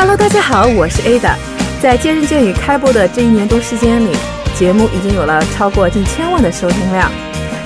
[0.00, 1.34] Hello，大家好，我是 Ada。
[1.82, 4.16] 在《见人见语》开播的这一年多时间里，
[4.58, 7.12] 节目已经有了超过近千万的收听量，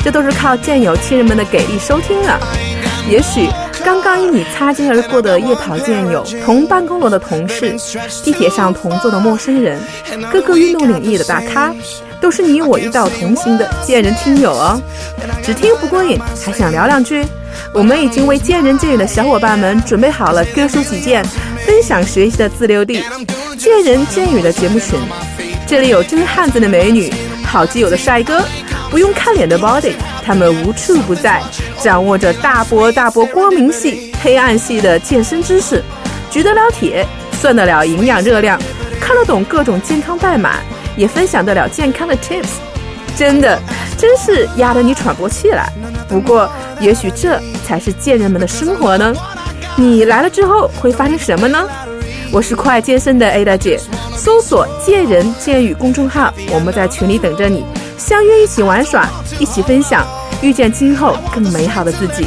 [0.03, 2.41] 这都是靠见友亲人们的给力收听啊！
[3.09, 3.49] 也许
[3.85, 7.77] 刚刚与你擦肩而过的夜跑见友、同办公楼的同事、
[8.25, 9.81] 地铁上同坐的陌生人、
[10.33, 11.73] 各个运动领域的大咖，
[12.21, 14.83] 都是你我一道同行的见人听友哦。
[15.41, 17.25] 只听不过瘾，还想聊两句？
[17.73, 21.25] 我们已经为见人见语的小伙伴们准备好了各抒己见、
[21.67, 23.03] 分享学习的自留地——
[23.57, 24.99] 见人见语的节目群。
[25.67, 27.13] 这里有真汉子的美女，
[27.47, 28.45] 好基友的帅哥，
[28.91, 29.93] 不用看脸的 body，
[30.25, 31.43] 他们无处不在，
[31.81, 35.83] 掌握着大波大波光明系、黑暗系的健身知识，
[36.31, 37.07] 举得了铁，
[37.41, 38.61] 算得了营养热量，
[39.01, 40.57] 看得懂各种健康代码，
[40.97, 42.49] 也分享得了健康的 tips。
[43.17, 43.59] 真的，
[43.97, 45.73] 真是压得你喘不过气来。
[46.09, 49.15] 不过，也许这才是贱人们的生活呢。
[49.77, 51.69] 你来了之后会发生什么呢？
[52.33, 53.81] 我是酷爱健身的 Ada 姐，
[54.17, 57.65] 搜索“健人健语”公众号，我们在群里等着你，
[57.99, 59.09] 相约一起玩耍，
[59.41, 60.07] 一起分享，
[60.41, 62.25] 遇见今后更美好的自己。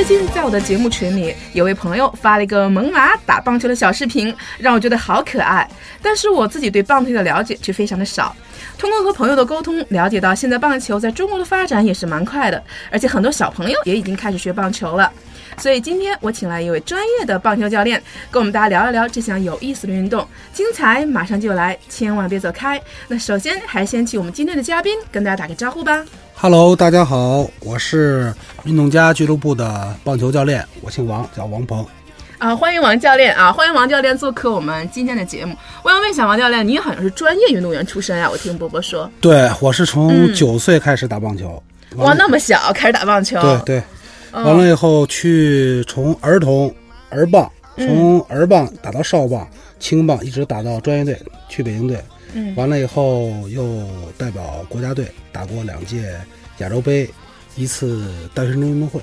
[0.00, 5.68] 最近在我的节目群里，有位朋友发了一个猛犸打棒球的小视频，让我觉得好可爱。
[6.00, 8.34] 但是我自己对棒球的了解却非常的少。
[8.78, 15.12] 通过和朋友的沟通，了解到现在棒球在中国的发展也是蛮快的，而且很多小朋友也已经开始学棒球了。
[15.58, 20.26] 所以今天我请来一位专业的棒球教练，跟我们大家聊一聊这项有意思的运动。
[20.54, 22.80] 精彩马上就来，千万别走开。
[23.06, 26.02] 那首先还先请我们今天的嘉宾跟大家打个招呼吧。
[26.42, 28.32] Hello，大家好，我是
[28.64, 31.84] 运动家俱乐部的棒球教练，我姓王，叫王鹏。
[32.38, 33.52] 啊，欢迎王教练啊！
[33.52, 35.54] 欢迎王教练做客我们今天的节目。
[35.82, 38.26] 我想问一下王教练，你好像是专业运动员出身啊？
[38.30, 39.10] 我听波波说。
[39.20, 41.62] 对，我是从九岁开始打棒球。
[41.96, 43.38] 哇，那么小开始打棒球？
[43.42, 43.82] 对对。
[44.32, 46.74] 完了以后去从儿童
[47.10, 49.46] 儿棒，从儿棒打到少棒、
[49.78, 51.20] 青棒，一直打到专业队，
[51.50, 52.02] 去北京队。
[52.34, 52.54] 嗯。
[52.56, 53.86] 完了以后又
[54.18, 56.14] 代表国家队打过两届
[56.58, 57.08] 亚洲杯，
[57.56, 59.00] 一次大学生运动会。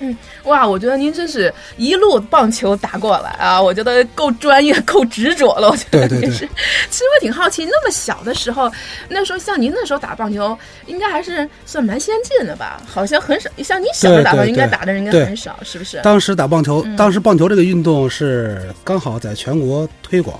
[0.00, 3.60] 嗯，哇，我觉得您真是一路棒球打过来啊！
[3.60, 5.68] 我觉得够专业、够执着了。
[5.68, 6.30] 我觉得对对对。
[6.30, 8.70] 其实我挺好奇，那么小的时候，
[9.08, 10.56] 那时候像您那时候打棒球，
[10.86, 12.80] 应该还是算蛮先进的吧？
[12.86, 16.00] 好像很少，像你小时候打棒球，应该打的人应该很少，是不是？
[16.02, 20.38] 当时打棒球，嗯当时棒球这个运动是刚好在全国推广，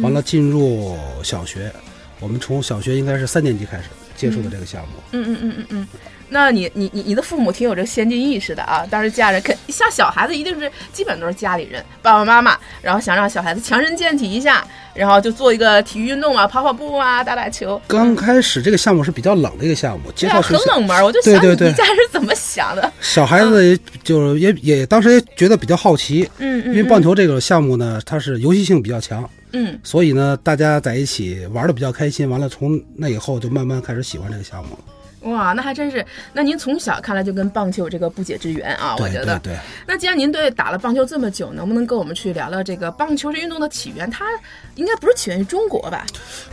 [0.00, 1.70] 完了进入小学，
[2.20, 3.84] 我们从小学应该是三年级开始
[4.16, 4.88] 接触的这个项目。
[5.12, 5.88] 嗯嗯嗯嗯嗯。
[6.30, 8.86] 那你你你你的父母挺有这个先进意识的啊！
[8.90, 17.80] 当时家人肯像小孩子一定是基本都是家里人爸爸妈妈，然后想让小孩子强身健体一下，然后就做一个体育运动啊，跑跑步啊，打打球。
[17.86, 22.92] 刚开始这个项目是比较冷的一个项目，介绍学校、啊、很冷门，我就想对对对你家是怎么想的？
[23.00, 34.78] 小孩子也就也也当时也觉得比较好奇，嗯嗯，因为棒球这个项目呢，它是游戏性比较强，嗯，所以呢大家在一起玩的比较开心，完了从那以后就慢慢开始喜欢这个项目了。
[35.22, 36.04] 哇，那还真是。
[36.32, 39.36] 那您从小看来就跟棒球有这个不解之缘啊，我觉得。
[39.40, 39.58] 对对。
[39.84, 44.08] 那既然您对打了棒球这么久，能不能跟我们去聊聊这个棒球这运动的起源？
[44.12, 44.24] 它
[44.76, 46.06] 应该不是起源于中国吧？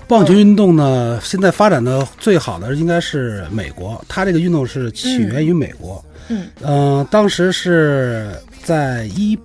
[0.07, 6.03] 棒球运动呢，现在发展的最好的应该是美国，它这个运动是起源于美国。
[6.29, 6.47] 嗯。
[6.61, 8.31] 嗯、呃，当时是
[8.63, 9.37] 在一。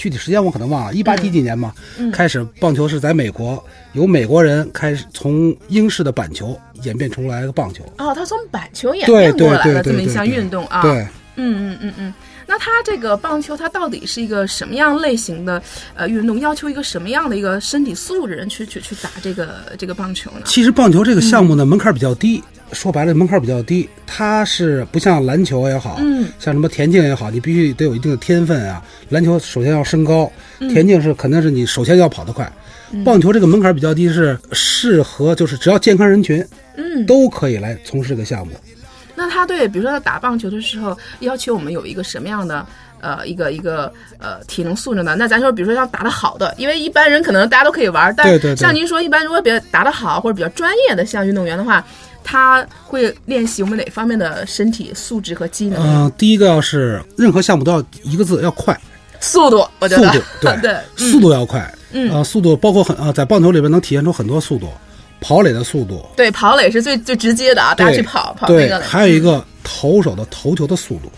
[0.00, 3.62] 具体时间我可能忘了，一八几几年嘛，嗯、开始棒球是在美国，
[3.92, 7.84] 由美国人开始从英式的板球演变出来一个棒球。
[7.98, 10.80] 哦，它从板球演变过来的这么一项运动啊。
[10.80, 11.06] 对，
[11.36, 12.14] 嗯嗯嗯嗯。
[12.46, 15.62] 那它这个棒球，它到底是一个什么样类型的
[15.94, 16.40] 呃运动？
[16.40, 20.40] 要求一个什么样的一个身体素质人去去去打这个这个棒球呢？
[20.46, 22.42] 其实棒球这个项目呢，嗯、门槛比较低。
[22.72, 28.82] 说白了，门槛比较低，它是不像篮球也好，嗯，像什么田径也好，你必须得有一定的天分啊。
[29.08, 32.50] 篮球首先要身高，嗯、田径是肯定是你首先要跑得快。
[32.92, 36.44] 嗯、棒球这个门槛比较低，是适合就是只要健康人群，
[36.76, 38.52] 嗯，都可以来从事这个项目。
[39.14, 42.66] 那他对，比如说他打棒球的时候，要求我们有一个什么样的？
[43.02, 45.16] 呃，一个一个呃体能素质呢？
[45.18, 51.82] 那咱说，比如说要打得好的，因为一般人可能大家都可以玩，但像您说，一般如果比较打得好或者比较专业的像运动员的话，
[52.30, 55.82] 他会练习我们哪方面的身体素质和机能？
[55.82, 58.78] 嗯、呃，第一个要是任何项目都要一个字，要快，
[59.18, 60.12] 速度，我觉得。
[60.12, 64.68] 速度 对对，速度要快，嗯，呃，速度包括很啊、呃，在棒球里边能体现出很多速度，
[65.20, 71.10] 跑垒的速度，对，跑垒是最最直接的啊，大家去跑跑对，那个，还有一个投手的投球的速度，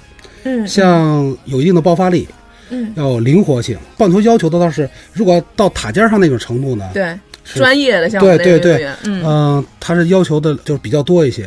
[0.45, 2.27] 嗯，像有一定的爆发力。
[2.75, 3.77] 嗯，要有灵活性。
[3.99, 9.23] 棒球要求的倒是，如果到塔尖上那种程度呢，对，是专业的，像我们对对对嗯。
[9.25, 11.45] 嗯，他是要求的就是比较多一些。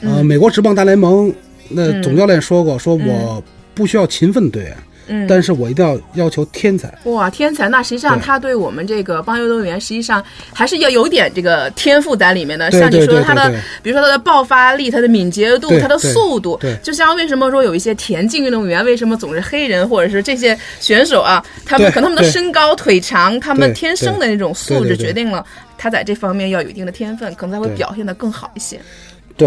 [0.00, 0.26] 呃，嗯。
[0.26, 1.32] 美国职棒大联盟
[1.68, 2.02] 那嗯。
[2.02, 3.42] 总教练说过，说我
[3.74, 4.76] 不需要勤奋的队员，
[5.08, 6.92] 嗯，但是我一定要要求天才。
[7.04, 7.68] 哇，天才！
[7.68, 10.22] 那实际上他对我们这个棒球运动员，实际上
[10.52, 12.70] 还是要有点这个天赋在里面的。
[12.70, 13.50] 像你说的他的
[13.82, 25.44] 比如说他的爆发力、他的敏捷度、他的速度，就像为什么说有一些田径运动员为什么总是黑人，或者是这些选手啊，他们可能他们的身高、腿长，他们天生的那种素质决定了
[25.76, 28.76] 他在这方面要有一定的天分，可能才会表现得更好一些。
[28.76, 28.82] 对，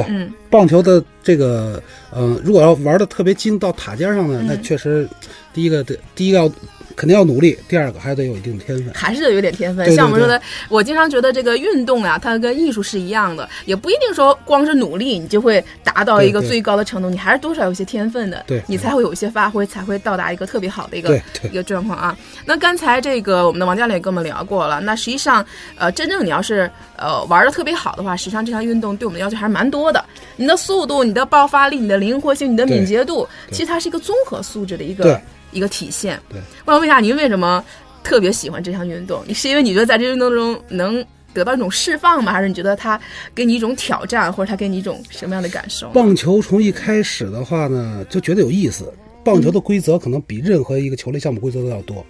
[0.08, 0.32] 嗯。
[0.50, 4.64] 棒球的这个，呃，如果要玩的特别精到塔尖上呢，那嗯。
[4.64, 5.08] 确实，
[5.54, 6.52] 第一个得第一个要
[6.96, 8.94] 肯定要努力，第二个还得有一定的天分。
[8.94, 9.86] 还是得有点天分。
[9.86, 21.22] 对对像我们说的，我经常觉得这个运动啊，它跟艺术是一样的，也不一定说光是努力你就会达到一个最高的程度，你还是多少有些天分的，对你才会有一些发挥，才会到达一个特别好的一个
[21.52, 22.18] 一个状况啊。
[22.46, 25.46] 那刚才这个我们的王教练也跟我们聊过了，那实际上
[25.78, 30.04] 呃，真正你要是呃玩的特别好的话，实际上这项运动对我们的要求还是蛮多的。
[30.36, 36.20] 你的速度、你的爆发力、你的灵活性、你的敏捷度，其实它是一个综合素质的一个对一个体现。
[36.30, 37.64] 对，我想问一下，您为什么
[38.04, 39.24] 特别喜欢这项运动？
[39.28, 42.32] 你是因为你觉得在这运动中能得到一种释放吗？
[42.32, 43.00] 还是你觉得它
[43.34, 45.90] 给你一种挑战，或者它给你一种什么样的感受？
[45.90, 48.92] 棒球从一开始的话呢，就觉得有意思。
[49.24, 52.04] 棒球的规则可能比任何一个球类项目规则都要多。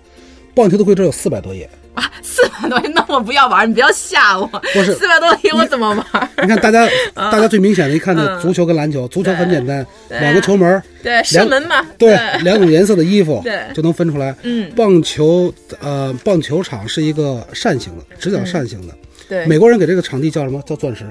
[0.53, 4.45] 棒球的规则有四百多页，啊，四百多页，那我不要玩，你不要吓我。
[4.47, 6.29] 不是四百多页我怎么玩？
[6.41, 12.13] 你看大家， 大家最明显的一看呢，嗯足球跟篮球，足球很简单，两个球门儿，对，射门嘛，对，
[12.43, 14.35] 两种颜色的衣服，对就能分出来。
[14.43, 18.93] 嗯，棒球，呃，棒球场是一个扇形的，直角扇形的。
[19.29, 20.61] 对，美国人给这个场地叫什么？
[20.65, 21.05] 叫钻石。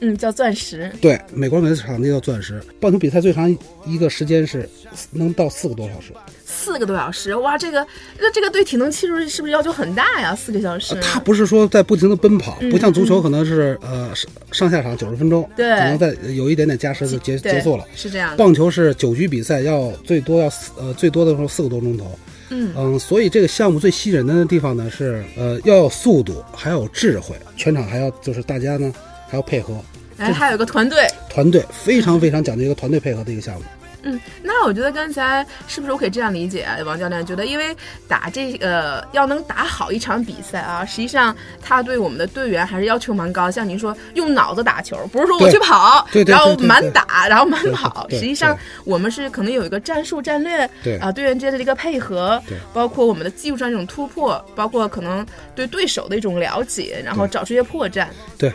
[0.00, 2.60] 嗯叫钻石，对，美国人给这场地叫钻石。
[2.78, 3.50] 棒球比赛最长
[3.86, 4.68] 一个时间是
[5.10, 6.12] 能到四个多小时。
[6.48, 7.84] 四个多小时，哇，这个
[8.20, 10.34] 那这个对体能期数是不是要求很大呀？
[10.34, 17.84] 四个小时，呃它不是说在不停的奔跑，嗯不像足球可能是呃上上下场九十分钟，对可能在有一点点加时就结结束了。
[17.96, 22.16] 是这样的，棒球是九局比赛，要最多要四呃最多的时候四个多钟头。
[22.50, 28.94] 嗯嗯，所以这个项目最吸引人的地方呢是呃要有速度，还要有智慧，全场还要就是大家呢
[29.28, 29.74] 还要配合，
[30.16, 33.62] 哎，还有个团队，团队非常非常讲究一个团队配合的一个项目。
[34.06, 36.76] 嗯，那我觉得刚才是不是我可以这样理解啊？
[36.86, 37.76] 王教练觉得，因为
[38.06, 43.50] 打这个要能打好一场比赛啊，实际上他对我们的队员还是要求蛮高。
[43.50, 48.06] 像您说用脑子打球，不是说我去跑，对对然后满打，然后满跑。
[48.10, 55.26] 实际上我们是可能有一个战术战略，对啊，队员之间的一个配合对，包括我们的技术上这种突破，包括可能
[55.56, 58.06] 对对手的一种了解，然后找出一些破绽。
[58.38, 58.52] 对，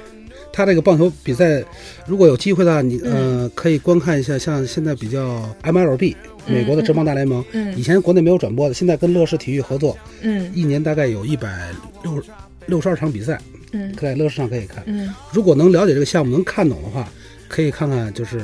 [0.54, 1.64] 他这个棒球比赛，
[2.06, 3.14] 如果有机会的话，你嗯。
[3.42, 6.16] 呃可以观看一下，像现在比较 MLB
[6.48, 10.52] 美国的职棒大联盟，嗯以前国内没有转播的，现在跟乐视体育合作，嗯。
[10.54, 11.70] 一年大概有一百
[12.04, 12.24] 六
[12.68, 13.40] 六十二场比赛，
[13.72, 13.94] 嗯。
[13.96, 14.84] 在乐视上可以看。
[14.86, 15.14] 嗯。
[15.34, 17.08] 如果能了解这个项目，能看懂的话，
[17.48, 18.40] 可以看看就是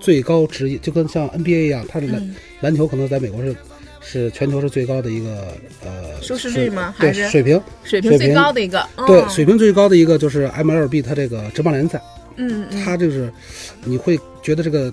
[0.00, 2.34] 最高职业，就跟像 NBA 一样，它的篮、嗯。
[2.60, 3.54] 篮球可能在美国是
[4.10, 5.48] 是全球是最高的一个
[5.84, 7.28] 呃收视率水吗对还是？
[7.28, 12.00] 水平，水平最高的一个，对嗯水平最高的一个就是 MLB 它这个职棒联赛，
[12.36, 13.30] 嗯嗯它就是
[13.84, 14.92] 你会觉得这个。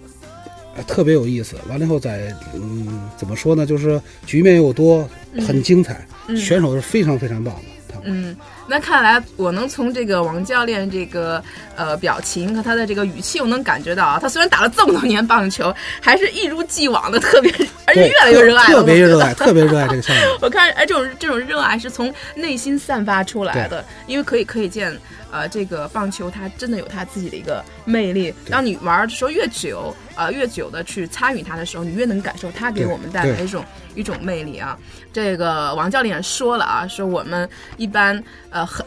[0.77, 3.65] 呃特别有意思，完了以后在嗯怎么说呢？
[3.65, 5.09] 就是局面又多，
[5.47, 6.35] 很精彩，嗯。
[6.35, 7.95] 选手是非常非常棒的。
[8.03, 8.35] 嗯，
[8.67, 11.43] 那看来我能从这个王教练这个
[11.75, 17.51] 呃表情和他的这个语气，我能感觉到啊，他虽然打了这么多年棒球，还是一如既往的特别，
[17.85, 18.79] 而且越来越热爱了。
[18.79, 20.21] 特别热爱，特别热爱这个项目。
[20.41, 24.91] 我看，哎，这种这种热爱是从内心散发出来的，因为可以可以见，
[25.31, 28.33] 呃，这个棒球它真的有它自己的一个魅力。
[28.49, 34.75] 当你玩的时候越久，呃，越久的去参与它的时候，你越能感受它给我们带来一种一种魅力啊。
[35.13, 38.21] 这个王教练说了啊，说我们一般
[38.55, 38.83] 呃很。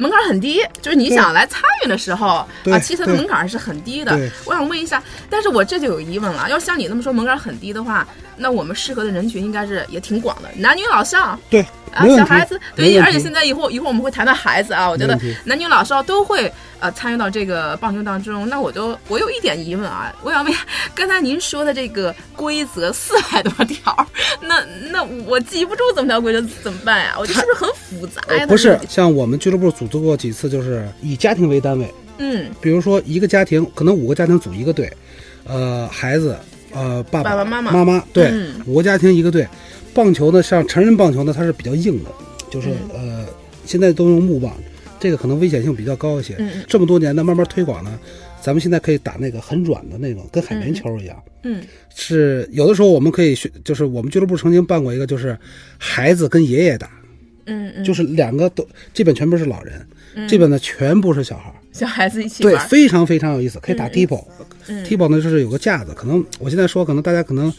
[0.00, 4.16] 门槛很低，就是你想来参与的时候啊，其实它的门槛是很低的。
[4.44, 8.06] 我想问一下，但是我这就有疑问了，要像你那么说门槛很低的话，
[8.36, 11.66] 那我们适合的人群应该是也挺广的，男女老少，对，
[11.98, 18.48] 啊，小孩子，对，而且现在以后一会儿我们会谈到孩子啊，我觉得男女老少都会呃参与到这个棒球当中。
[18.48, 20.54] 那我就我有一点疑问啊，我想问，
[20.94, 24.06] 刚才您说的这个规则四百多条，
[24.40, 27.16] 那那我记不住怎么条规则怎么办呀？
[27.18, 28.40] 我觉得是不是很复杂呀？
[28.40, 34.92] 呃不是像我们俱乐部组织过几次，就是以家庭为单位，嗯，比如说一个家庭可能五个家庭组一个队，
[35.44, 36.36] 呃，孩子，
[36.72, 39.46] 呃，爸爸爸妈妈妈妈，对，嗯五个家庭一个队。
[39.98, 42.10] 棒球呢，像成人棒球呢，它是比较硬的，
[42.48, 43.18] 就是、嗯。
[43.18, 43.26] 呃，
[43.64, 44.52] 现在都用木棒，
[45.00, 46.36] 这个可能危险性比较高一些。
[46.38, 46.64] 嗯嗯。
[46.68, 47.98] 这么多年呢，慢慢推广呢，
[48.40, 51.20] 咱们现在可以打那个很软的那种，跟海绵球一样。
[51.42, 51.60] 嗯
[51.96, 55.36] 是有的时候我们可以学，就是我们俱乐部曾经办过一个，就是
[55.78, 56.88] 孩子跟爷爷打，
[57.46, 58.64] 嗯嗯，就是两个都
[58.94, 60.28] 这边全部是老人，嗯。
[60.28, 61.52] 这边呢全部是小孩。
[61.72, 64.28] 小孩子一起对，非常非常有意思，可以打嗯 t i p o
[64.68, 67.52] 嗯 p o 呢就是有个架子，可能我现在说，可能大家可能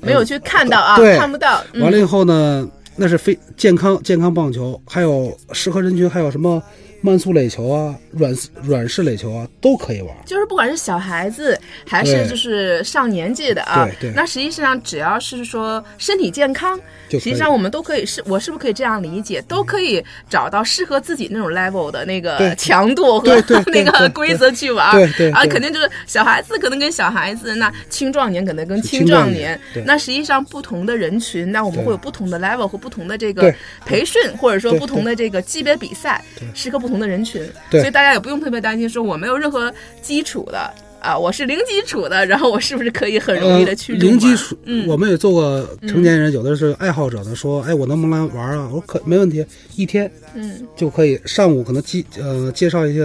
[0.00, 1.62] 没有去看到啊，对看不到。
[1.72, 6.62] 嗯完了以后呢，那是非健康健康棒球，还有适合人群，还有什么
[7.00, 10.14] 慢速垒球啊、软软式垒球啊，都可以玩。
[10.26, 14.14] 就是不管是小孩子还是就是上年纪的啊对，对。
[14.14, 16.78] 那实际上只要是说身体健康，
[17.08, 23.42] 就实际上我们都可以是，我是不是可以这样理解，都可以找到适合自己那种 level 的那个强度和
[23.72, 24.86] 那个规则去玩。
[24.86, 25.30] 啊，对对。
[25.30, 29.82] 啊肯定就是小孩子可能跟小孩子，那青壮年可能跟青青壮壮年对。
[29.84, 33.52] 那实际上不同的人群，那我们会有不同的 level 和不同的这个
[33.84, 36.22] 培训，或者说不同的这个级别比赛，
[36.54, 37.40] 适合不同的人群。
[37.70, 40.70] 所以大家也不用特别担心，说我没有任何基础的
[41.00, 48.66] 啊，我是零基础的， 然后我是不是可以很容易的去呃、零基础，嗯，我们也做过成年人，有的是爱好者呢，说，哎，我能不能来玩啊？
[48.66, 49.42] 我说可没问题，
[49.76, 51.18] 一天嗯就可以。
[51.24, 53.02] 上午可能介呃介绍一下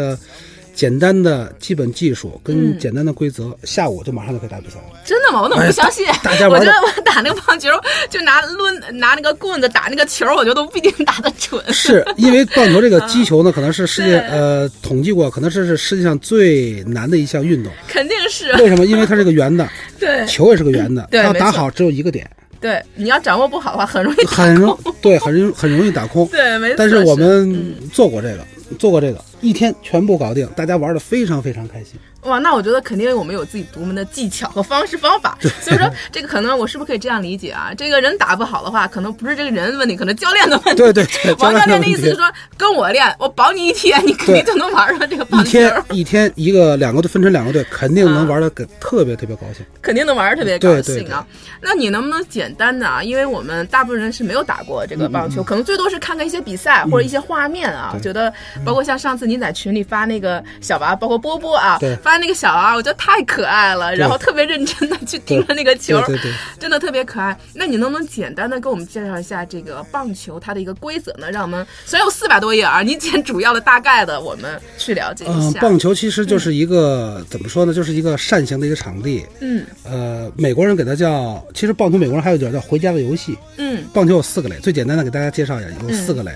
[0.75, 4.99] 简单的基本技术跟嗯简单的规则，下午就马上就可以打比赛了。
[5.05, 5.41] 真的吗？
[5.41, 6.05] 我怎么不相信？
[6.07, 7.69] 哎大家玩我觉得我打那个棒球，
[8.09, 11.63] 就拿抡拿那个棍子打那个球，我觉得都不一定打得准。
[11.73, 17.71] 是因为棒球这个击球呢，可能是世界对呃统计过，可能是是世界上最难的一项运动。
[17.87, 18.85] 肯定是为什么？
[18.85, 19.67] 因为它是个圆的，
[19.99, 22.29] 对球也是个圆的，对没错它打好只有一个点，
[22.59, 26.27] 对，你要掌握不好的话，很容易很容对，很容很容易打空。
[26.27, 26.75] 对，没错。
[26.77, 28.39] 但是我嗯们做过这个，
[28.75, 31.99] 做过这个，一天全部搞定，大家玩的非常非常开心。
[32.25, 35.37] 哇，那我觉得肯定我们有自己独门的技巧和方式方法。
[35.61, 37.71] 所以说，这个可能我是不是可以这样理解啊？
[37.77, 40.81] 这个人打不好的话，可能不是这个人的问题，可能教练的问题。
[40.81, 42.25] 对对对，王教练的意思是是说，
[42.57, 49.65] 跟我练，我保你一天，你肯定就能玩上这个棒球，一天一天一个两个队分成两个队，肯定能玩的特别特别高兴。
[49.81, 51.25] 肯定能玩的特别高兴啊。
[51.61, 53.03] 那你能不能简单的啊？
[53.03, 57.91] 因为我们大部分人是没有打过这个棒球，可能最多是看看一些比赛或者一些画面啊。
[57.93, 58.31] 对觉得
[58.63, 67.37] 包括像上次你在群里发那个小娃，包括波波啊对，发那个小娃，我觉得太可爱了，然后特别认真的去盯着那个球，对对对，真的特别可爱。
[67.53, 71.29] 那你能不能简单的给我们介绍一下这个棒球它的一个规则呢？
[71.29, 75.59] 让我们虽然有四百多页啊，你捡主要的、大概的，我们去了解嗯一，下。
[75.59, 79.25] 棒球其实就是一个、怎么说呢，就是一个扇形的一个场地。
[79.41, 83.37] 嗯呃，美国人给它叫，其实棒球美国人还有一点叫回家的游戏。
[83.57, 86.31] 嗯棒球有四个垒，最简单的给大家介绍一下，有四个垒。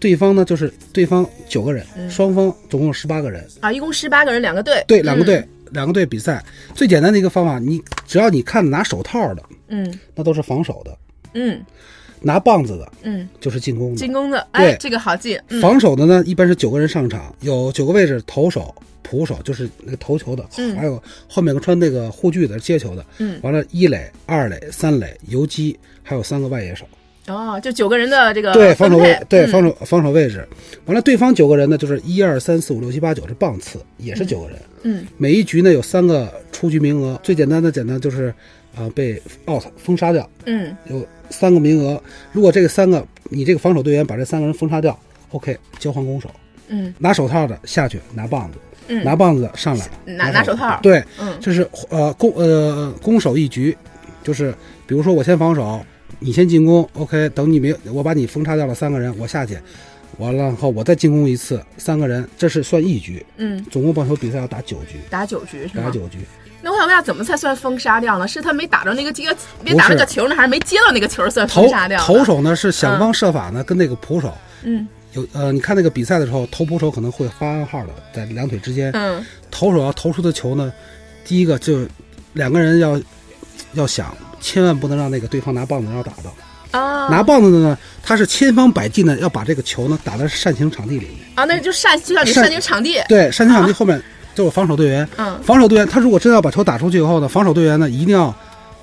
[0.00, 3.46] 对方呢就是对方九个人，嗯双方总共有十八个人。
[3.60, 4.84] 啊，一共十八个人，两个队。
[4.86, 6.44] 对，两个嗯队，两个队比赛。
[6.74, 10.92] 最简单的一个方法，你只要你看拿手套的，嗯那都是防守的；
[11.34, 11.60] 嗯
[12.20, 13.96] 拿棒子的，嗯，就是进攻的。
[13.96, 15.40] 进攻的，哎，这个好记。
[15.48, 26.84] 嗯防守的呢，一般是九个人上场，有九个位置，投手、捕手，就是那个投球的，嗯还有后面穿那个护具的接球的，嗯，完了，一垒、二垒、三垒、游击，还有三个外野手。
[27.34, 30.46] 哦，就九个人的这个对，防守，位对嗯防守防守位置。
[30.86, 34.58] 完了，对方九个人呢，就是一二三四五六七八九是棒次，也是九个人。
[34.82, 38.32] 嗯每一局呢有三个出局名额，最简单的简单就是，
[38.76, 42.00] 啊、被 out 封杀掉，嗯有三个名额。
[42.32, 44.98] 如果这个三个你这个防守队员把这三个人封杀掉
[45.32, 46.30] ，OK，交换攻守，
[46.68, 53.76] 嗯拿手套的下去拿棒子，嗯，拿棒子的上来拿拿手套对，嗯这是呃攻呃攻守一局，
[54.22, 54.54] 就是
[54.86, 55.84] 比如说我先防守，
[56.18, 59.58] 你先进攻，OK，等你没有我把你封杀掉了三个人，我下去，
[60.18, 63.24] 完了后我再进攻一次，三个人，这是算一局。
[63.36, 65.84] 嗯，总共棒球比赛要打九局，打九局是吗？
[65.84, 66.18] 打九局。
[66.60, 68.26] 那我想问下，怎么才算封杀掉呢？
[68.26, 69.24] 是他没打着那个接，
[69.62, 72.00] 没打那个球呢，还是没接到那个球算封投杀掉？
[72.00, 80.72] 投，手呢是想方设法呢跟那个捕手嗯有呃，你看那个比赛的时候，投捕手可能会发暗号的，在两腿之间，嗯投手要投出的球呢，
[81.24, 81.86] 第一个就
[82.32, 83.00] 两个人要
[83.74, 86.34] 要想，千万不能让那个对方拿棒子要打到。
[86.70, 91.14] 啊，拿棒子的呢，他是千方百计呢要把这个球呢打在扇形场地里面。
[91.34, 94.02] 啊，那就扇就像你扇形场地，对，扇形场地后面
[94.34, 95.08] 就有防守队员。
[95.16, 98.34] 嗯防守队员他如果真要把球打出去以后呢，防守队员呢一定要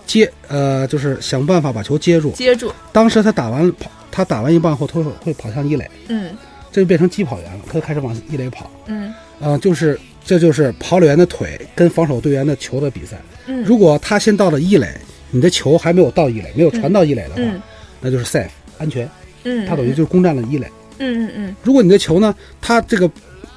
[0.08, 2.32] 接，呃，就是想办法把球接住。
[2.32, 6.36] 接住，当时他打完跑，他打完一棒后，他会会跑向一垒，嗯
[6.72, 8.70] 这就变成击跑员了，他就开始往一垒跑。
[8.88, 13.18] 嗯呃，就是这就是跑垒员的腿跟防守队员的球的比赛。
[13.46, 13.64] 嗯。
[13.64, 14.88] 如果他先到了一垒，
[15.32, 17.62] 你的球还没有到一垒，没有传到一垒的话，嗯。
[18.02, 19.10] 那就是 safe 安全，
[19.44, 20.68] 嗯，他等于就是攻占了一垒。
[20.98, 21.56] 嗯嗯嗯。
[21.64, 23.10] 如果你的球呢，他这个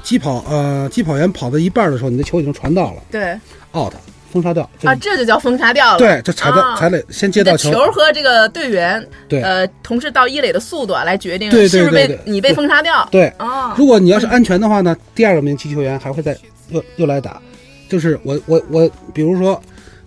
[0.03, 3.39] 击跑呃击跑员跑到一半的时候，你的球已经传到了对。
[3.75, 3.93] out
[4.31, 5.99] 封杀掉，啊，这就叫封杀掉了。
[5.99, 6.77] 对，就踩在啊。
[6.77, 9.41] 踩垒先接到球，球和这个队员，对。
[9.43, 13.09] 呃，同时到一垒的速度啊，来决定是不是被你被封杀掉。
[13.11, 13.33] 对。
[13.39, 16.37] 哦，如果你要是安全的话呢，第二个名击球员还会再
[16.69, 17.41] 又又来打，
[17.89, 19.61] 就是我我我，比如说，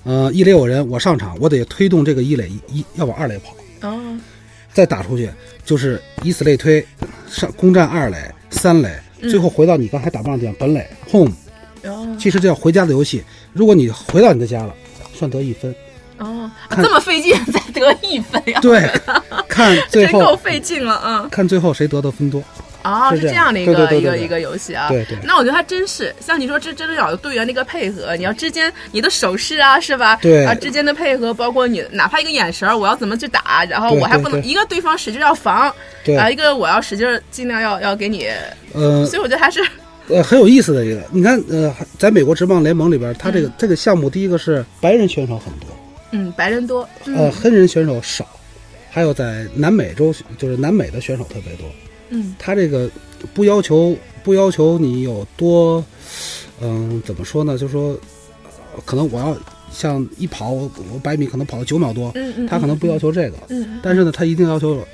[0.03, 4.17] 呃，一垒有人，我上场，我得推动这个一垒一一要往二垒跑，哦，
[4.73, 5.29] 再打出去
[5.65, 6.85] 就是以此类推，
[7.29, 8.17] 上攻占二垒、
[8.49, 8.89] 三垒，
[9.21, 11.31] 嗯最后回到你刚才打棒的地方本垒 home。
[11.83, 13.23] 哦其实这叫回家的游戏。
[13.53, 14.73] 如果你回到你的家了，
[15.13, 15.73] 算得一分。
[16.19, 18.59] 哦，啊这么费劲才得一分呀？
[18.61, 18.87] 对，
[19.47, 21.27] 看最真够后费劲了，啊。
[21.31, 22.43] 看最后谁得的分多。
[22.83, 24.89] 哦，是是这样的一个一个一个游戏啊。
[24.89, 30.17] 对对那我觉得还真是，像你说这真的要有队员的一个配合，你要之间你的手势啊，是吧？
[30.21, 35.73] 对啊，之间的配合，包括你哪怕一个眼神儿，我要怎么去打，然后我还不能一个对方使劲要防，
[36.03, 38.27] 对，啊，一个我要使劲尽量要要给你，
[38.73, 39.61] 呃所以我觉得还是
[40.09, 41.01] 呃很有意思的一个。
[41.11, 45.69] 你看，呃，在美国职棒联盟里边，他这个、嗯这个项目，第一个是白人选手很多，
[46.11, 48.25] 嗯白人多，呃，嗯黑人选手少，
[48.89, 51.65] 还有在南美洲，就是南美的选手特别多。
[52.11, 52.89] 嗯他这个
[53.33, 55.83] 不要求不要求你有多，
[56.61, 57.57] 嗯、怎么说呢？
[57.57, 57.97] 就是说，
[58.75, 59.35] 呃可能我要
[59.71, 63.37] 像一跑，我我百米可能跑到九秒多，嗯嗯，他可能不要求这个，
[63.81, 64.85] 但是呢，他一定要求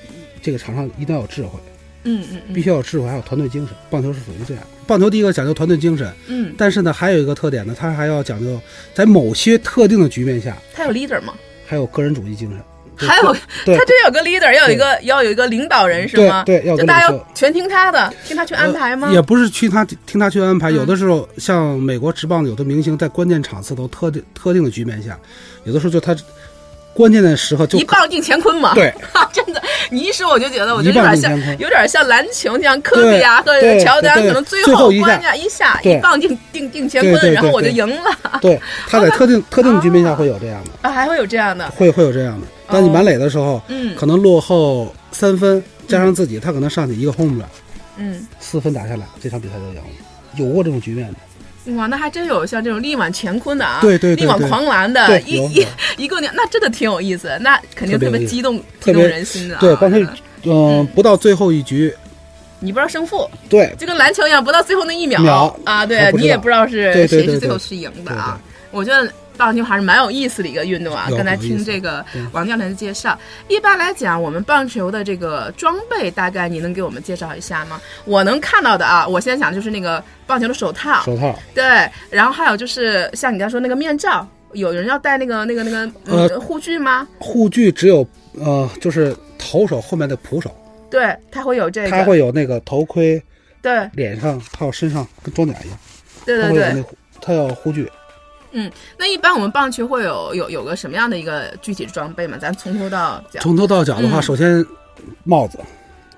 [0.41, 1.59] 这个场上一定要有智慧，
[2.03, 3.75] 嗯嗯嗯必须要有智慧，还有团队精神。
[3.89, 8.59] 棒球是属于这样，棒球第一个讲究团队精神，嗯，但是呢，还有一个特点呢，它还要讲究
[8.93, 11.33] 在某些特定的局面下，他有 leader 吗？
[11.65, 12.59] 还有个人主义精神。
[12.99, 13.33] 就还有
[13.65, 16.43] 他真有个 leader，要有一个要有一个领导人是吗？
[16.45, 19.07] 对对，要就大家要全听他的，听他去安排吗？
[19.07, 25.17] 呃也不是去他听他去安排，嗯有的时候像美国职棒有的明星在关键场次都特定特定的局面下，
[25.63, 26.15] 有的时候就他
[26.93, 28.73] 关键的时刻就一棒定乾坤嘛。
[28.73, 28.91] 对，
[29.31, 29.61] 真的，
[29.91, 31.57] 你一说我就觉得，我觉得有点像。
[31.59, 42.47] 有点像篮球，像科比啊和对乔丹，可能最最后一关键一下一棒定定定乾坤，然后我就赢了对，他在 特定特定局面下会有这样的，啊，还会有这样的，会会有这样的。
[42.69, 47.47] 当你满垒的时候，嗯可能落后三分，加上自己，他可能上去一个 home run，
[47.97, 49.81] 嗯，四分打下来，这场比赛就赢了。
[50.37, 55.65] 有过这种局面的，哇，那还真有像这种力挽乾坤的啊，对对对力挽狂澜的，一一
[55.97, 59.59] 一个年，那真的挺有意思，那肯定特特别激动，激特别动人心的啊。
[59.59, 61.93] 对，棒球真的，嗯，不到最后一局，
[62.59, 68.39] 你不知道胜负，对，就跟篮球一样，不到最后那一秒秒啊，对你也不知道是谁是最后是赢的啊。
[68.71, 71.07] 我觉得棒球还是蛮有意思的一个运动啊。
[71.11, 77.79] 刚才听这个王教练的介绍，一般来讲，我们棒球的这个装备，大概你能给我们介绍一下吗？
[78.05, 84.27] 我能看到的啊，我现在讲的就是那个棒球的手套，手套，对，然后还有就是像你刚才说那个面罩。
[84.53, 87.05] 有人要戴那个那个那个呃嗯护具吗？
[87.19, 88.07] 护具只有
[88.39, 90.49] 呃，就是投手后面的捕手，
[90.89, 93.21] 对，他会有这个，他会有那个头盔，
[93.61, 95.77] 对脸上还有身上跟装甲一样，
[96.25, 96.83] 对对对
[97.21, 97.91] 他要护具。
[98.97, 102.37] 那一般我们棒球会有有有个什么样的一个具体的装备吗？
[102.39, 104.21] 咱从头到脚，从头到脚的话，嗯。
[104.21, 104.65] 首先
[105.23, 105.59] 帽子，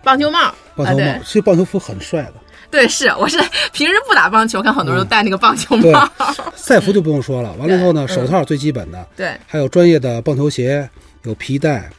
[0.03, 2.33] 棒球帽，啊，棒球帽，对其实棒球服很帅的。
[2.71, 3.37] 对，是我是
[3.73, 6.07] 平时不打棒球，看很多人都戴那个棒球帽，
[6.55, 8.15] 赛服就不用说了，完了以后呢，嗯。
[8.15, 10.87] 手套最基本的，对，还有专业的棒球鞋，
[11.23, 11.89] 有皮带，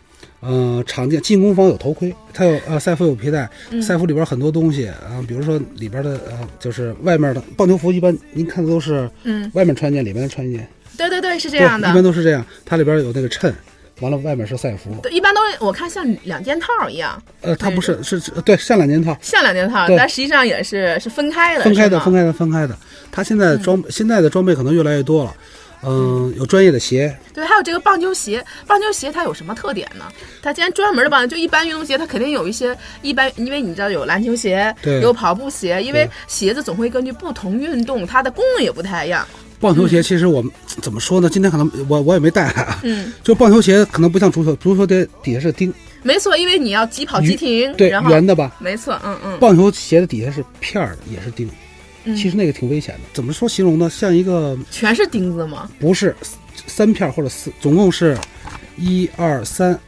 [0.41, 3.81] 呃，常见进攻方有头盔，它有呃赛服有皮带，嗯。
[3.83, 11.89] 赛服里边很多东西啊、比如说里边的呃，就是外面的棒球服，一般您看的都是嗯，外面穿一件，里面穿一件，对对对，是这，样的。
[11.91, 11.93] 一。
[11.93, 13.55] 般都是这样，它里边有那个衬，
[14.01, 18.19] 完了外面是赛服，对，一般都是我看像两件套一样，呃，它不是是。
[18.19, 19.97] 是对像两件套，像两件套，对。
[19.97, 22.75] 但实际上也是是分开的，分开的，分开的，分开的。
[23.13, 25.35] 它现在装、现在的装备可能越来越多了，
[25.83, 30.05] 嗯，有专业的鞋，对，还有这个棒球鞋，棒球鞋它有什么特点呢？
[30.43, 39.27] 它既然专门的棒，就一般运动鞋，它肯定有一些一般，因为你知道有篮球鞋，对有跑步鞋，因为鞋子总会根据不同运动，它的功能也不太一样。
[39.59, 40.51] 棒球鞋其实我们、
[40.83, 41.29] 怎么说呢？
[41.29, 42.81] 今天可能我我也没带来啊。
[42.83, 48.55] 嗯，就棒球鞋可能不像足球，足球的底下是钉，没错，因为你要急跑急停，对，然后圆的吧。
[48.59, 51.49] 没错，嗯嗯，棒球鞋的底下是片儿的，也是钉。
[52.05, 53.01] 嗯其实那个挺危险的。
[53.13, 53.91] 怎么说形容呢？
[53.91, 55.71] 像一个全是钉子吗？
[55.79, 56.15] 不是
[56.67, 58.17] 三片儿或者四，总共是
[58.77, 59.79] 一二三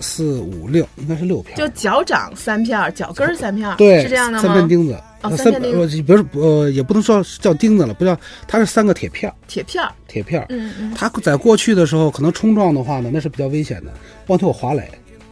[0.00, 1.56] 四五六，应该是六片儿。
[1.56, 4.42] 就脚掌三片儿，脚跟儿三片儿，对，是这样的吗？
[4.42, 10.46] 三片钉子，哦呃三片钉子呃，不是呃，也不能说叫钉子了，不叫，它是三个铁片儿，铁片儿，铁片儿。
[10.50, 13.92] 嗯嗯它在过去的时候，可能冲撞的话呢，那是比较危险的。
[14.26, 14.88] 棒球有滑垒，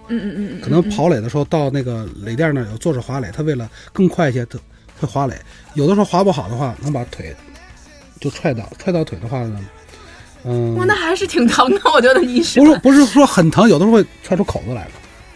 [0.09, 4.59] 嗯嗯嗯嗯，可能跑垒的时候到那个垒垫那儿有坐着滑垒，它为了更快一些，他
[5.01, 5.35] 会滑垒。
[5.75, 7.35] 有的时候滑不好的话，能把腿
[8.21, 9.61] 就踹到，踹到腿的话呢，
[10.45, 14.91] 嗯哇，，那还是挺疼的，我觉得你是不是不是说很疼，有的时候会踹出口子来的。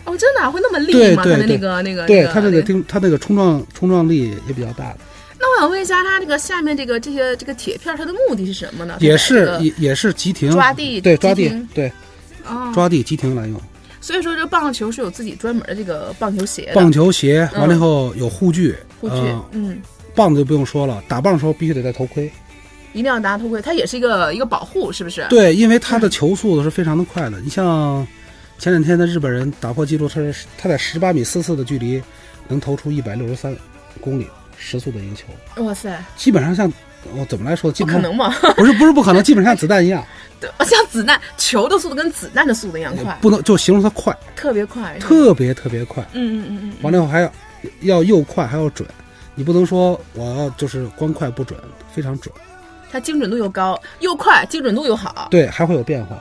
[0.04, 1.22] 哦，真的啊会那么利吗？
[1.24, 4.98] 它的那个那个对，他那个钉，他那个冲撞冲撞力也比较大的，
[5.38, 8.96] 那我想问一下，它这个下面这个这些这个铁片儿，它的目的是什么呢？
[9.00, 11.92] 也是也也是急停抓地对抓地对
[12.46, 13.60] 哦，抓地急停来用。
[14.00, 19.80] 所以说这个棒球是有自己专门的这个棒球鞋的棒球鞋嗯完了以后有护具，护具呃，嗯，
[20.14, 22.30] 棒子就不用说了，打棒的时候必须得戴头盔。
[22.94, 25.26] 一定要拿头盔，它也是一个一个保护，是不是？
[25.28, 27.38] 对，因为它的球速度是非常的快的。
[27.40, 28.04] 你像
[28.58, 32.02] 前两天的日本人打破纪录，他是他在十八米四四的距离
[32.48, 33.54] 能投出一百六十三
[34.00, 36.72] 公里时速的一个球，哇塞，基本上像
[37.16, 38.34] 我怎么来说，基本上不可能吗？
[38.56, 40.04] 不是不是不可能， 基本上像子弹一样，
[40.40, 46.02] 对，像子弹球的速度跟子弹的速度一样快，不能就形容它快，特别快，特别特别快。
[46.12, 47.32] 嗯嗯嗯嗯，完了以后还要
[47.82, 48.88] 要又快还要准，
[49.34, 51.58] 你不能说我要就是光快不准，
[51.94, 52.34] 非常准，
[52.90, 56.16] 它精准度又高，又快，精准度又好，对，还会有变化。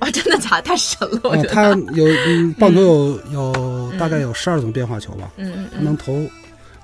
[0.00, 0.62] 啊，真的假的？
[0.62, 1.50] 太神了，我觉，得。
[1.50, 6.20] 啊它有嗯，棒球有有大概有十二种变化球吧，嗯嗯嗯，它能投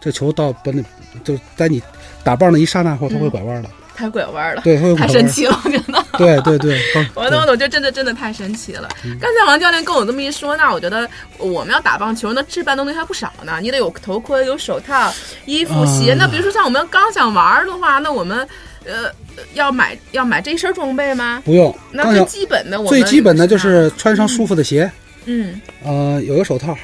[0.01, 0.85] 这球到本里，
[1.23, 1.83] 就在你
[2.25, 4.79] 打棒的一刹那后，它会拐弯的，太拐弯了，对。
[4.97, 6.05] 太神奇了，我觉得。
[6.19, 8.89] 对对对，嗯我懂我懂，就真的真的太神奇了。
[9.21, 11.09] 刚才王教练跟我这么一说，那我觉得
[11.39, 13.59] 我们要打棒球，那置办东西还不少呢。
[13.63, 15.13] 你得有头盔、有手套、
[15.47, 16.13] 衣服、鞋。
[16.13, 18.47] 啊那比如说像我们刚想玩的话，那我们
[18.85, 19.11] 呃
[19.55, 21.43] 要买要买这一身装备吗？
[21.45, 21.75] 不用。
[21.91, 24.91] 那最基本的，我们最基本的就是穿上舒服的鞋，
[25.25, 25.61] 嗯。
[25.83, 26.77] 呃，有个手套，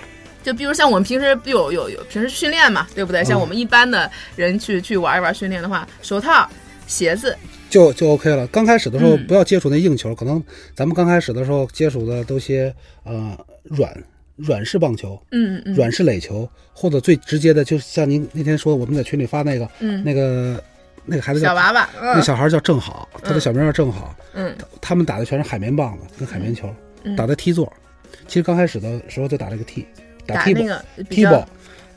[0.46, 3.24] 就比如像我们平时有有有平时训练嘛，对不对？
[3.24, 3.40] 像嗯。
[3.40, 6.48] 我们一般的人去去玩一玩训练的话，手套、
[6.86, 7.36] 鞋子，
[7.68, 8.46] 就就 OK 了。
[8.46, 9.26] 刚开始的时候嗯。
[9.26, 10.40] 不要接触那硬球，可能
[10.72, 13.92] 咱们刚开始的时候接触的都些呃软
[14.36, 20.62] 软式棒球、嗯嗯软式垒球，或者最直接的，就像您那天说我们在群里发那个嗯，那个
[21.04, 22.14] 那个孩子叫小娃娃，嗯。
[22.14, 24.56] 那小孩叫正好，他的小名叫正好，嗯。
[24.80, 27.16] 他们打的全是海绵棒子跟海绵球，嗯。
[27.16, 27.72] 打的 T 座。
[28.28, 29.86] 其实刚开始的时候就打了个 T，
[30.26, 31.46] 打那个比较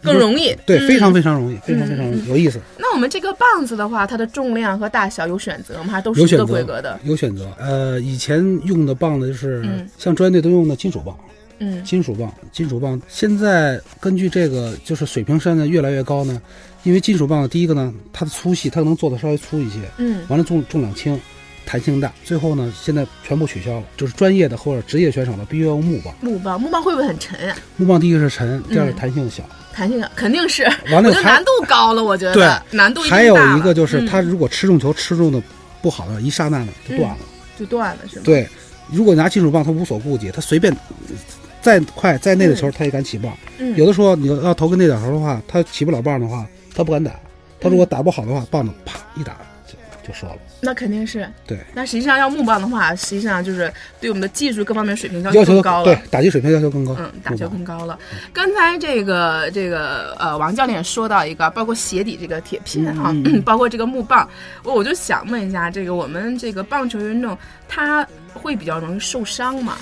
[0.02, 2.60] 更容易，对，嗯非常非常容易，非常非常有意思。
[2.78, 5.92] 那我们这个棒子的话，它的重量和大小有选择吗？
[5.92, 7.00] 还都是一个有选择规格的？
[7.04, 7.52] 有选择。
[7.60, 11.14] 呃，以前用的棒子就是嗯像专业队都用的金属棒，
[11.60, 13.02] 嗯金属棒，金属棒。
[13.10, 16.42] 现在根据这个就是水平现在越来越高呢，
[16.84, 21.20] 因为金属棒第一个呢，它的粗细它能做的稍微粗一些，嗯完了重重量轻，
[21.70, 22.12] 弹性大。
[22.26, 26.14] 最后呢，现在全部取消了，就是专业的或者职业选手呢，必须要用木棒。
[26.20, 27.56] 木棒，木棒会不会很沉啊？
[27.78, 29.44] 木棒第一个是沉，第二个嗯弹性小。
[29.72, 35.42] 弹性肯定是，完了难度高了，我觉得对难度还有一个就是，嗯他如果吃中球吃中的
[35.82, 37.18] 不好的一刹那呢，就断了。
[37.58, 38.48] 就断了是吗？，对，
[38.92, 40.76] 如果拿金属棒，他无所顾忌，他随便
[41.62, 43.32] 再快再内的球，他也敢起棒。
[43.58, 47.12] 嗯，有的时候你要投个内角球的话，他起不了棒的话，他不敢打。
[47.62, 49.74] 他如果打不好的话，棒子啪一打就
[50.08, 50.38] 就折了。
[50.62, 51.28] 那肯定是。
[51.48, 55.86] 对，那实际上要木棒的话，实际上就是对我们的技术各方面水平要要求求更高了。
[55.86, 56.96] 对打击水平要求更高。
[57.00, 57.98] 嗯，打球更高了。
[58.34, 64.30] 刚才这个这个呃，王教练说到一个，包括鞋底这个铁片哈，嗯包括这个木棒，
[64.64, 69.78] 我我就想问一下，这个我们这个棒球运动，它会比较容易受伤吗？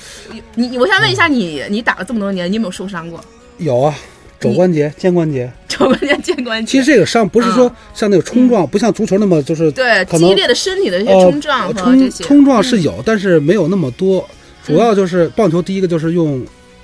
[0.53, 3.23] 你你，我想问一下你，你打了这么多年，你有没有受伤过？
[3.57, 3.95] 有啊，
[4.39, 5.51] 肘关节、肩关节。
[5.67, 6.71] 肘关节、肩关节？
[6.71, 14.27] 其实这个伤不是说像那个冲撞，不像足球那么就是嗯对激烈的身体的一些呃冲撞冲些，冲撞是有，但是没有那么多。
[14.65, 16.43] 主要就是棒球，第一个就是用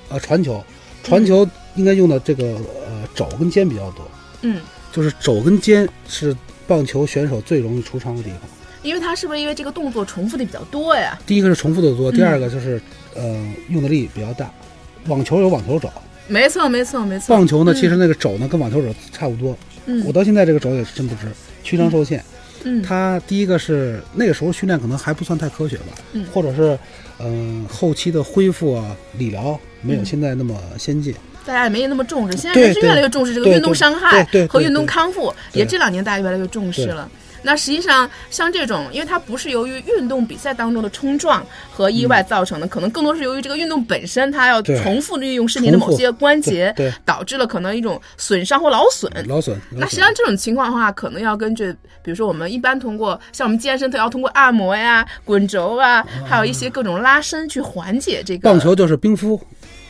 [0.10, 0.63] 呃传球，
[1.04, 2.46] 传球应该用的这个
[2.88, 4.10] 呃肘跟肩比较多，
[4.44, 4.62] 嗯，
[4.92, 6.34] 就是肘跟肩是
[6.68, 8.42] 棒球选手最容易出伤的地方。
[8.84, 11.18] 因为它是不是因为这个动作重复的比较多呀？
[11.26, 12.80] 第一个是重复的多，嗯第二个就是
[13.16, 14.50] 呃用的力比较大。
[15.08, 15.89] 网球有网球肘，
[16.27, 17.36] 没错，没错，没错。
[17.36, 19.57] 棒球呢嗯其实那个肘呢跟网球肘差不多。
[19.86, 21.27] 嗯我到现在这个肘也是真不直，
[21.63, 22.23] 曲张受限。
[22.63, 26.79] 嗯它第一个是那个时候训练可能还不算太科学吧，嗯或者是
[27.19, 31.13] 嗯、呃后期的恢复啊理疗没有嗯现在那么先进。
[31.45, 37.09] 大家也没那么重视，现在对人是越来越重视这个运动伤害和运动康复，也这两年大家越来越重视了。
[37.43, 46.73] 那实际上，像这种，因为它不是由于运动比赛当中的冲撞和意外造成的，可能更多是由于这个运动本身，它要重复运用身体的某些关节
[47.06, 49.12] 导致了可能一种损伤或劳损。
[49.27, 49.60] 劳损。
[49.71, 59.39] 那实际上这种情况的话，可能要根据，比如说我们一般通过像我们健身，它要通过按摩呀、滚轴啊，还有一些各种拉伸去缓解这个棒球就是冰敷，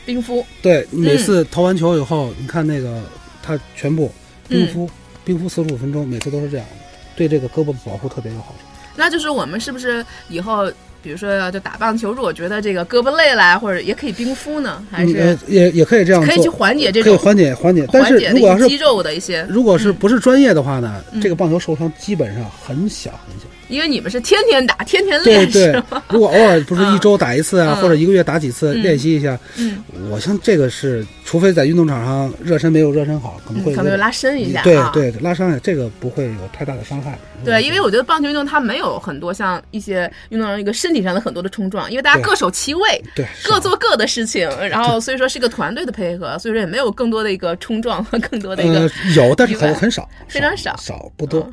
[0.04, 0.44] 冰敷。
[0.60, 3.00] 对，每嗯次投完球以后，你看那个
[3.42, 4.10] 他全部
[4.48, 4.90] 冰敷，
[5.24, 6.83] 冰敷四十五分钟，每次都是这样的，
[7.16, 8.66] 对这个胳膊的保护特别有好处。
[8.96, 10.70] 那就是我们是不是以后，
[11.02, 14.80] 比如说要就打棒球，如果觉得这个胳膊累了，或者也可以冰敷呢？
[14.90, 17.86] 还是也也可以这样可以去，缓解这种可以缓解缓解。
[17.92, 19.46] 但是缓解的如果要是一些肌肉的一些？
[19.50, 23.46] 如果是不是专业的话呢，嗯这个棒球受伤基本上很小很小。
[23.68, 25.72] 因为你们是天天打，天天练，对对。
[25.72, 27.82] 是吗？，如果偶尔不是一周打一次啊，嗯。
[27.82, 28.82] 或者一个月打几次嗯。
[28.82, 34.90] 练习一下，嗯，我像这个是，除非在运动场上热身没有热身好，可能会嗯可能会拉伸一下对啊。
[34.92, 37.18] 对，拉伤害这个不会有太大的伤害。
[37.44, 50.76] 对，因为我觉得棒球运动它没有很多像一些运动员一个身体上的很多的冲撞，因为大家各守其位，对各做各的事情，然后所以说是一个团队的配合，所以说也没有更多的一个冲撞和更多的一个呃有，但是很很少，非常少。
[50.76, 51.46] 少不多。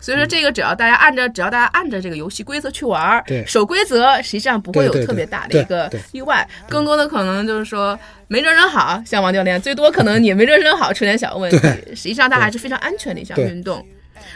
[0.00, 3.44] 所以说这个只要大家按照只要大家按照这个游戏规则去玩儿，对。
[3.46, 11.58] 守规则，实际上不会有特别大的一个对意外，更多的可能就是说没热身好，像王教练最多可能你没热身好出点小问题，
[11.94, 13.84] 实际上它还是非常安全的一项运动。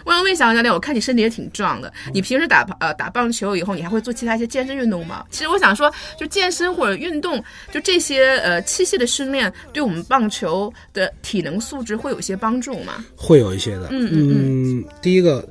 [0.05, 5.25] 我想问一下王教练，我看你身体也挺壮的，你平时打呃打棒球以后，你还会做其他一些健身运动吗？
[5.31, 13.05] 其实我想说，就健身或者运动，就这些呃器械的训练，对我们棒球的体能素质会有一些帮助吗？
[13.17, 13.89] 会有一些的。
[13.91, 15.49] 嗯嗯第一个，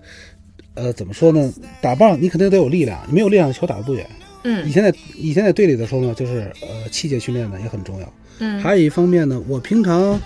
[0.73, 1.51] 呃，怎么说呢？
[1.81, 4.09] 打棒你肯定得有力量，你没有力量，球打不远。
[4.43, 8.13] 嗯以前在以前在队里的时候呢，就是呃器械训练呢也很重要。
[8.39, 10.19] 嗯还有一方面呢，我平常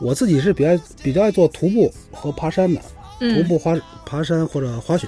[0.00, 0.70] 我自己是比较
[1.00, 2.80] 比较爱做徒步和爬山的，
[3.22, 5.06] 徒嗯步滑爬山或者滑雪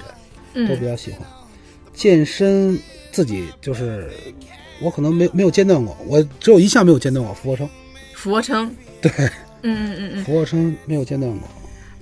[0.53, 1.21] 都比嗯较喜欢。
[1.93, 2.79] 健身
[3.11, 4.09] 自己就是
[4.81, 7.69] 我可能没没有间断过，我只有一项没有间断过，俯卧撑。
[8.13, 9.11] 俯卧撑，对，
[9.61, 10.23] 嗯嗯嗯嗯。
[10.23, 11.47] 俯卧撑没有间断过。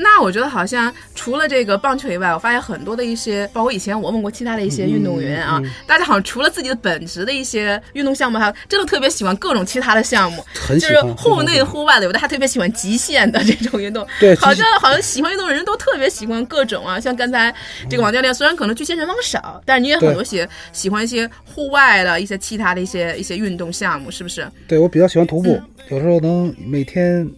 [0.03, 14.05] 那我觉得好像除了这个棒球以外，我发现很多的一些，包括以前我问过其他的一些运动员啊，嗯嗯大家好像除了自己的本职的一些运动项目，还有真的特别喜欢各种其他的项目，就是户内户外的，有的还特别喜欢极限的这种运动。
[14.19, 17.53] 对好像好像喜欢运动的人都特别喜欢各种啊，像刚才
[17.89, 24.45] 这个王教练，虽然可能去健身房少，但是你也很多喜喜欢一些户外的一些其他的一些一些运动项目，是不是？
[24.67, 27.29] 对我比较喜欢徒步，嗯有时候能每天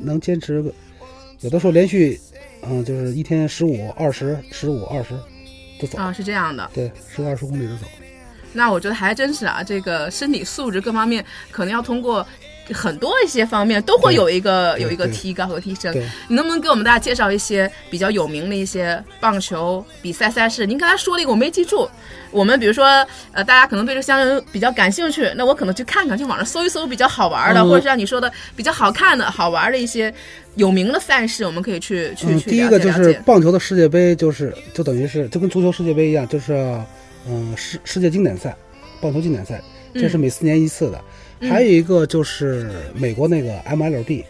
[0.00, 0.72] 能坚持个，
[1.42, 2.20] 有的时候连续，
[2.62, 5.10] 嗯，就是一天十五、二十、十五、二十
[5.80, 6.70] 都走，啊，是这样的。
[6.72, 7.86] 对，十个二十公里就走。
[8.52, 12.24] 那我觉得还真是啊，这个身体素质各方面可能要通过
[12.72, 16.06] 很多一些方面都会有一个有一个提高和提升对。
[16.28, 20.66] 你能不能给我们大家介绍一些比较有名的一些棒球比赛赛事？
[20.66, 21.88] 您刚才说了一个我没记住。
[22.30, 22.86] 我们比如说，
[23.32, 30.12] 呃，大家可能对这个项目比较感兴趣，那我可能去看看，去网上搜一搜比较好玩的，嗯或者是像你说的比较好看的好玩的一些
[30.54, 33.12] 有名的赛事，我们可以去去嗯，去第一个就是。
[33.26, 36.54] 棒球的世界杯，就是就等于是就跟足球世界杯一样，就是
[37.28, 38.56] 嗯世世界经典赛，
[38.98, 39.60] 棒球经典赛，
[39.92, 40.96] 这是每四年一次的。
[40.96, 41.04] 嗯
[41.48, 44.24] 还有一个就是美国那个 MLB，MLB、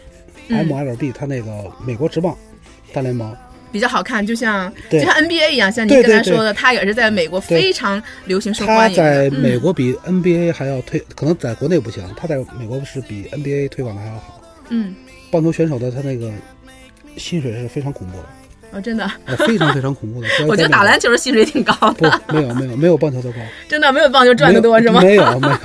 [0.49, 0.67] 嗯。
[0.67, 2.37] MLB 它那个美国职棒
[2.93, 3.35] 大联盟，
[3.71, 9.03] 比较好看，就像就像 NBA 一样，像您对对对刚才说的，它也是在美国非常流行受它欢迎的。
[9.03, 9.41] 在嗯。
[9.41, 14.41] 美国比 NBA 还要推，可能在国内不行，它在美国是比 NBA 推广的还要好。
[14.69, 14.95] 嗯，
[15.31, 16.31] 棒球选手的他那个
[17.17, 18.23] 薪水是非常恐怖的，
[18.71, 20.27] 哦，真的，哦非常非常恐怖的。
[20.47, 25.01] 我觉得打篮球的薪水挺高不的，没有没有没有棒球的高， 真的没有棒球赚的多是吗？
[25.01, 25.57] 没有没有，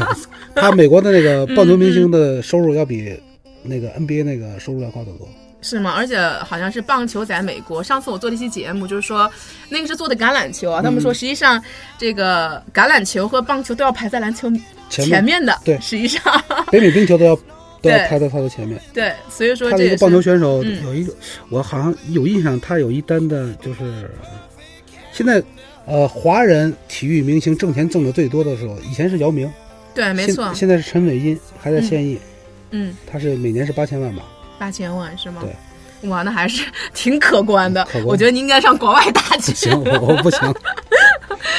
[0.61, 3.14] 他美国的那个 棒球明星的收入要比
[3.62, 5.29] 那个 NBA 那个收入要高得多。
[5.61, 5.92] 是吗？
[5.97, 6.16] 而且
[6.47, 7.83] 好像是棒球在美国。
[7.83, 9.29] 上次我做了一期节目，就是说
[9.68, 10.81] 那个是做的橄榄球啊。
[10.81, 11.61] 他们嗯说，实际上
[11.99, 14.49] 这个橄榄球和棒球都要排在篮球
[14.88, 15.59] 前前面的。
[15.64, 16.23] 对实际上
[16.71, 17.37] 北美冰球都要
[17.83, 18.81] 都要排在他的前面。
[18.94, 21.12] 对，所以说这一个棒球选手嗯有一个，
[21.49, 24.09] 我好像有印象，他有一单的就是
[25.12, 25.42] 现在
[25.87, 29.53] 呃华人体育明星挣钱挣的最多的时候，以前是姚明，
[29.98, 32.16] 对，没错，现在是陈伟殷还在现役，
[32.70, 34.22] 嗯，他是每年是八千万吧。
[34.56, 35.42] 八千万是吗？
[35.42, 36.08] 对。
[36.08, 37.84] 哇，那还是 挺可观的。
[37.87, 39.52] 观我觉得你应该上国外打去。
[39.52, 40.54] 行，我我不行。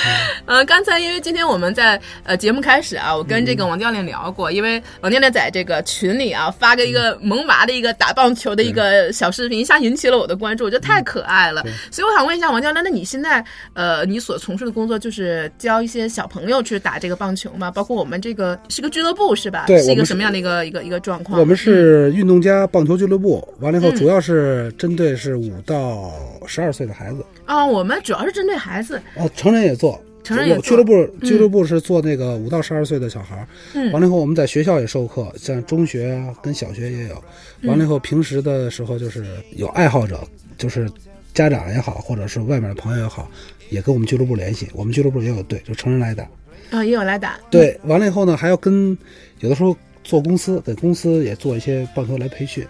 [0.45, 11.61] 呃，刚才因为今天我们在呃节目开始啊，我跟这个王教练聊过，因为王教练在这个群里啊发个一个萌娃的一个打棒球的一个小视频，一下引起了我的关注，我觉得太可爱了。
[11.63, 17.69] 对所以我想问一下王教练，那你现在呃你所从事的工作就是教一些小朋友去打这个棒球吗？
[17.69, 19.65] 包括我们这个是个俱乐部是吧？
[19.67, 21.39] 对是是一个什么样的一个一个一个状况？
[21.39, 26.11] 我们是运动家棒球俱乐部，完了以后嗯主要是针对是五到
[26.47, 29.88] 十二岁的孩子，啊、我们主要是针对孩子，哦，成人也做。
[30.35, 33.47] 有俱乐部，俱乐部是做那个五到十二岁的小孩儿。
[33.73, 37.23] 嗯完了以后，我们在学校也授课，像中学啊跟小学也有。
[37.63, 40.19] 完了以后，平时的时候就是有爱好者，
[40.57, 40.89] 就是
[41.33, 43.29] 家长也好，或者是外面的朋友也好，
[43.69, 44.67] 也跟我们俱乐部联系。
[44.73, 46.27] 我们俱乐部也有队，就成人来打。
[46.71, 48.95] 啊、也有来打，对，完了以后呢，还要跟
[49.39, 52.63] 有的时候做公司，给公司也做一些棒球来培训，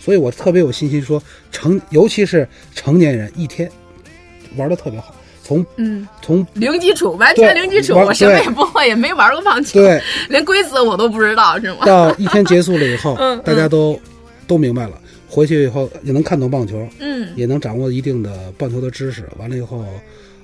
[0.00, 1.22] 所以我特别有信心说
[1.52, 3.70] 成，尤其是成年人一天
[4.56, 10.02] 玩的特别好，从嗯，从零基础，完全零基础，我什么也不会，也没玩过棒球，对。
[10.30, 11.84] 连规则我都不知道，是吗？
[11.84, 14.00] 到一天结束了以后 嗯，大家都
[14.46, 17.28] 都明白了，回去以后也能看懂棒球，嗯。
[17.36, 19.84] 也能掌握一定的棒球的知识，完了以后，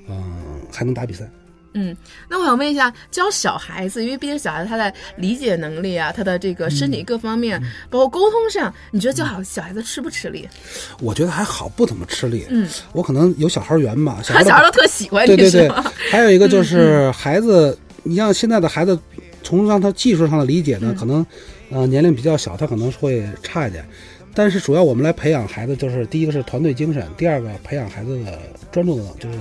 [0.08, 0.22] 嗯，
[0.70, 1.24] 还能打比赛。
[1.72, 1.96] 嗯，
[2.28, 10.48] 那我想问一下，教小孩子，因为毕竟小孩子他在理解能力啊，他的这个身嗯体各方面，包括沟通上，你觉得教好小孩子吃不吃力？
[11.00, 12.44] 我觉得还好，不怎么吃力。
[12.48, 15.70] 嗯，我可能有小孩缘吧，小他孩的小孩都特喜欢你，对对对
[16.11, 18.98] 还有一个就是孩子，你像现在的孩子，
[19.42, 21.24] 从让他技术上的理解呢，可能
[21.70, 23.87] 呃年龄比较小，他可能会差一点。
[24.35, 28.38] 但是主要我们来培养孩子，就是第一个是团队精神，第二个培养孩子的
[28.72, 29.38] 专注的就是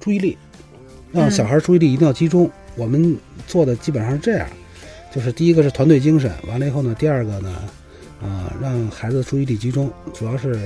[0.00, 0.36] 注意力，
[1.12, 2.50] 让小孩注意力一定要集中。
[2.76, 3.16] 我们
[3.46, 4.48] 做的基本上是这样，
[5.12, 7.62] 就是第一个是团队精神，完了以后呢，第二个呢，
[8.22, 10.56] 呃，让孩子注意力集中，主要是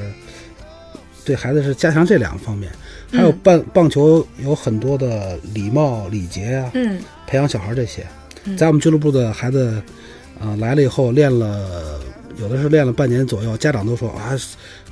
[1.24, 2.70] 对孩子是加强这两个方面。
[3.10, 8.06] 还有棒棒球有很多的礼貌礼节啊，嗯，培养小孩这些。
[8.56, 9.82] 在我们俱乐部的孩子，
[10.40, 12.00] 呃，来了以后练了，
[12.38, 14.36] 有的是练了半年左右，家长都说啊，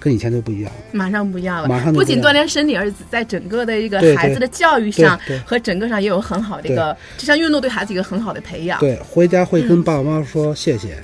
[0.00, 1.68] 跟以前就不一样了，马上不一样了。
[1.68, 8.80] 马上不仅锻炼身体，而且在整个的一个孩子的教育上和整个上也有很好的一个就像运动对孩子一个很好的培养。
[8.80, 10.96] 对，回家会跟爸爸妈妈说谢谢，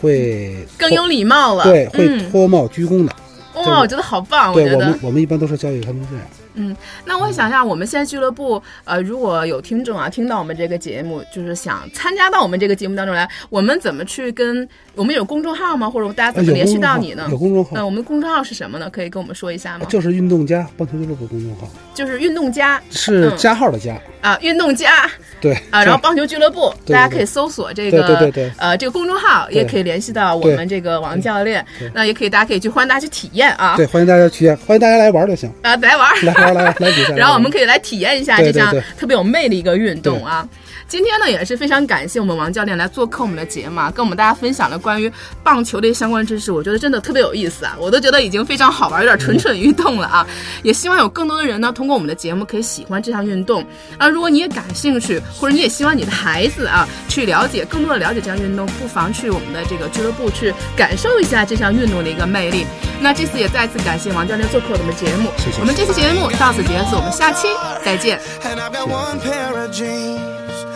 [0.00, 1.64] 会更有礼貌了。
[1.64, 3.12] 对，会脱帽鞠躬的。
[3.54, 4.54] 哇，我觉得好棒！
[4.54, 6.24] 对我们，我们一般都是教育他们这样。
[6.54, 15.88] 嗯，那我想一下，我们现在俱乐部，呃，如果有听众啊听到我们这个节目，就是想参加到我们这个节目当中来，我们怎么去跟我们有公众号吗？
[15.88, 17.26] 或者大家怎么联系到你呢？
[17.30, 17.70] 有公众号。
[17.74, 18.90] 那我们公众号是什么呢？
[18.90, 19.86] 可以跟我们说一下吗？
[19.88, 21.68] 就是运动家棒球俱乐部公众号。
[21.94, 25.08] 就是运动家，是加号的加啊，运动家。
[25.40, 31.64] 对啊，然后棒球俱乐部，大家可以搜索这个对对对呃这个公众号，也可以联系到我们这个王教练。
[31.92, 33.74] 那也可以，大家可以去欢迎大家去体验啊。
[33.76, 37.14] 对，欢迎大家体验，欢迎大家来玩就行啊，来玩，来玩来来比赛。
[37.16, 40.48] 然后我们可以来体验一下这项特别有魅力一个运动啊！
[40.92, 45.10] 今天呢也是非常感谢我们王教练来做客我们的节目，跟我们大家分享了关于
[45.42, 47.74] 棒球的相关知识，我觉得真的特别有意思啊！
[47.78, 50.26] 我都觉得已经非常好玩，有点蠢蠢欲动了啊！
[50.62, 53.64] 也希望有更多的人呢通过我们的节目可以喜欢这项运动
[53.96, 54.06] 啊！
[54.06, 62.66] 如果你也感兴趣，或者你也希望你的孩子啊去了解更多的了解这项运动，不妨去我们的这个俱乐部去感受一下这项运动的一个魅力。
[63.00, 65.58] 那这次也再次感谢王教练做客我们的节目，谢谢。
[65.58, 67.48] 我们这期节目到此结束，我们下期
[67.82, 68.20] 再见。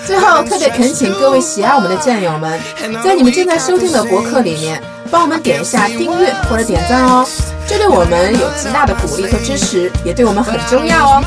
[0.07, 2.61] 最后，特别恳请各位喜爱我们的战友们，
[3.03, 7.27] 在你们正在收听的博客里面，帮我们点一下订阅或者点赞哦，
[7.67, 11.25] 这对我们有极大的鼓励和支持，也对我们很重要哦。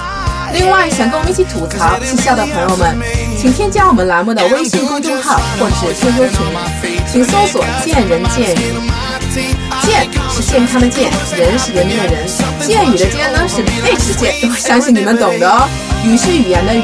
[0.52, 2.98] 另外，想跟我们一起吐槽、嬉笑的朋友们，
[3.38, 6.40] 请添加我们栏目的微信公众号或者是 QQ 群，
[7.12, 8.74] 请搜索“见人见语”。
[9.86, 12.28] 健是健康的健，人是人民的人，
[12.66, 15.68] 健语的健呢是背齿健，我相信你们懂的哦。
[16.04, 16.84] 语是语言的语。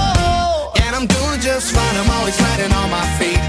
[1.41, 1.95] Just fine.
[1.95, 3.39] I'm always fighting on my feet.